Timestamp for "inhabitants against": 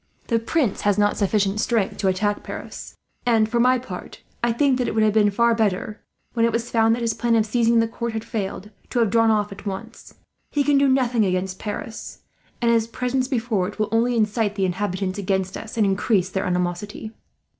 14.65-15.55